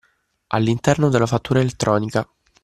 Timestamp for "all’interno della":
0.47-1.27